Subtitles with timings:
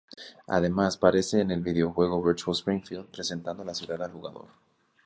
[0.47, 4.47] Además parece en el videojuego "Virtual Springfield", presentando la ciudad al jugador.